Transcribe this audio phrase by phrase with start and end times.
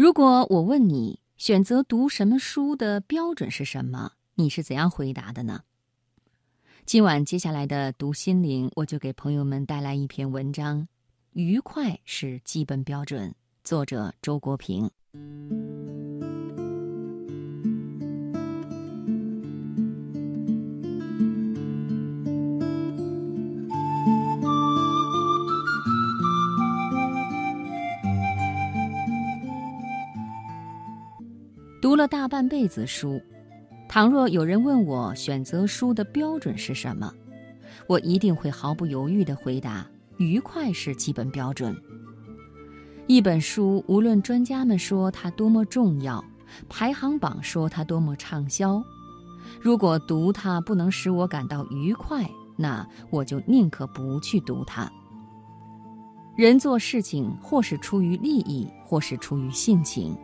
[0.00, 5.60] 如果我问你选择读什么书的标准是什么，你是怎样回答的呢？
[6.86, 10.88] 今晚接下来的读心灵，我就给朋友们带来一篇文章：
[11.34, 13.34] 愉快是基本标准。
[13.62, 14.90] 作者周国平。
[31.90, 33.20] 读了大半辈子书，
[33.88, 37.12] 倘若有人问我选择书的标准是什么，
[37.88, 39.84] 我一定会毫不犹豫地回答：
[40.16, 41.76] 愉快是基本标准。
[43.08, 46.24] 一本书，无论专家们说它多么重要，
[46.68, 48.80] 排行榜说它多么畅销，
[49.60, 52.24] 如果读它不能使我感到愉快，
[52.56, 54.88] 那我就宁可不去读它。
[56.36, 60.16] 人做事情，或是出于利益，或是出于性情。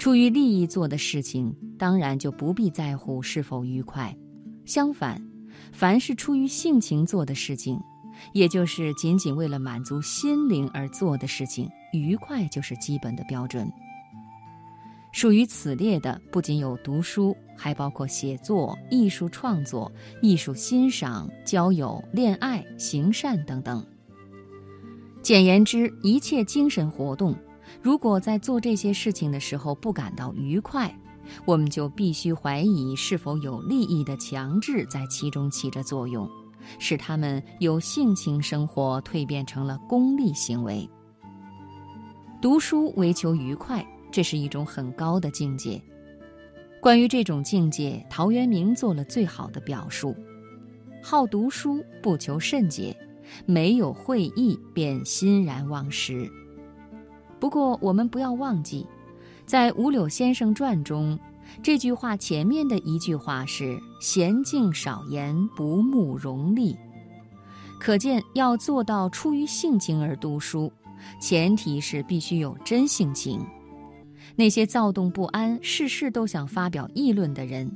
[0.00, 4.16] 出于利益做的事情，当然就不必在乎是否愉快。
[4.64, 5.22] 相反，
[5.72, 7.78] 凡是出于性情做的事情，
[8.32, 13.70] 也就是仅仅为了满足心灵而做的事情，愉快就是基本的标准。
[15.12, 23.84] 属于此列的，不仅有读书，还包括写作、艺术创作、艺术欣赏、交友、恋爱、行善等等。
[25.20, 27.36] 简言之，一切精神活动。
[27.82, 30.94] 如果在做这些事情的时候不感到愉快，
[31.44, 36.28] 我们就必须怀疑是否有利益的强制在其中起着作用，
[36.78, 40.88] 使他们由性情生活蜕变成了功利行为。
[42.42, 45.80] 读书为求愉快，这是一种很高的境界。
[46.80, 50.16] 关于这种境界，陶渊明做了最好的表述：
[51.02, 52.96] 好读书不求甚解，
[53.44, 56.28] 没有会意便欣然忘食。
[57.40, 58.86] 不过，我们不要忘记，
[59.46, 61.18] 在五柳先生传中，
[61.62, 66.76] 这句话前面的一句话是“娴静少言，不慕荣利”。
[67.80, 70.70] 可见，要做到出于性情而读书，
[71.18, 73.40] 前提是必须有真性情。
[74.36, 77.70] 那些躁动不安、事事都想发表议论的人，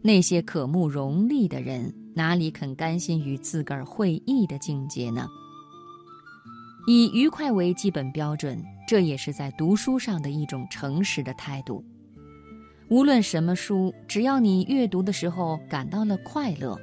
[0.00, 5.28] 那些渴慕荣利的人，哪里肯甘心于自个儿会意的境界呢？
[6.86, 8.62] 以愉快为基本标准。
[8.88, 11.82] 这也是在读书上的一种诚实的态度。
[12.88, 16.78] 无论什么书，只要你阅读的时候感到了快乐，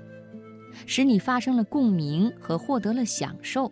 [0.88, 3.72] 使你发生了共鸣和获得了享受，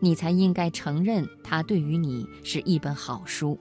[0.00, 3.58] 你才应该承认它对于你是一本好书。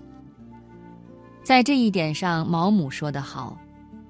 [1.41, 3.57] 在这一点上，毛姆说得好：“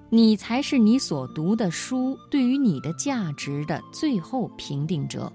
[0.09, 5.31] 你才是你所读的书对于你的价值的最后评定者。”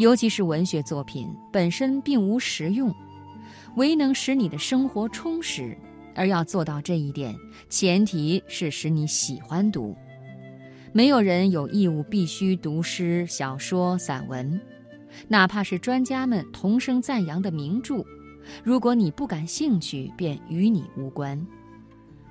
[0.00, 2.90] 尤其是文学作品本身并无实用。
[3.76, 5.76] 唯能使你的生活充实，
[6.14, 7.36] 而要做到这一点，
[7.68, 9.94] 前提是使你喜欢读。
[10.90, 14.58] 没有人有义务必须读诗、小说、散文，
[15.28, 18.02] 哪怕是专家们同声赞扬的名著。
[18.64, 21.46] 如果你不感兴趣，便与你无关。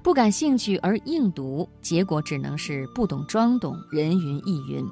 [0.02, 4.84] 不感兴趣而硬读，结果只能是不懂装懂，人云亦云。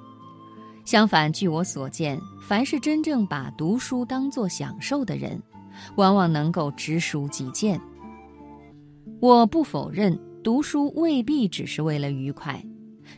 [0.88, 5.38] 相反，据我所见，凡是真正把读书当作享受的人，
[5.98, 7.78] 往往能够直抒己见。
[9.20, 12.64] 我不否认读书未必只是为了愉快，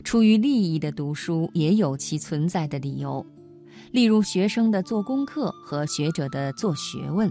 [0.02, 3.24] 出于利益的读书也有其存在的理由，
[3.92, 7.30] 例如学生的做功课和学者的做学问。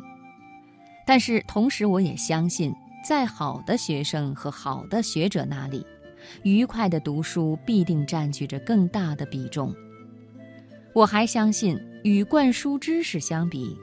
[1.06, 2.74] 但是同时，我也相信，
[3.06, 5.86] 在好的学生和好的学者那里，
[6.44, 9.76] 愉快的读书必定占据着更大的比重。
[11.00, 13.80] 我还相信，与灌输知识相比。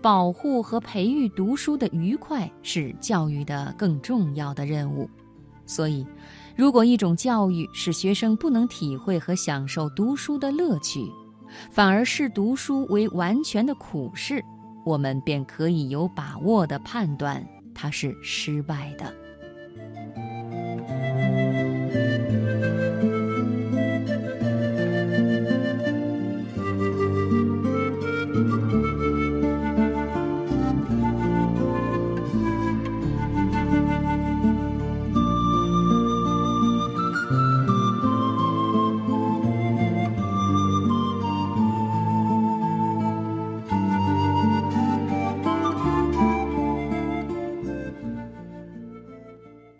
[0.00, 5.10] 保护和培育读书的愉快是教育的更重要的任务，
[5.66, 6.06] 所以，
[6.56, 11.10] 如果一种教育使学生不能体会和享受读书的乐趣，
[11.72, 14.40] 反而视读书为完全的苦事，
[14.86, 17.44] 我们便可以有把握地判断
[17.74, 19.12] 它是失败的。